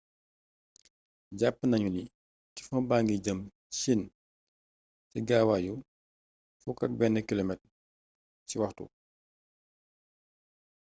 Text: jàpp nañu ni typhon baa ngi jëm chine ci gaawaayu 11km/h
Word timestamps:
jàpp 1.39 1.57
nañu 1.69 1.89
ni 1.95 2.03
typhon 2.55 2.81
baa 2.89 3.01
ngi 3.03 3.15
jëm 3.25 3.39
chine 3.77 4.05
ci 5.09 5.17
gaawaayu 5.27 5.73
11km/h 6.63 8.81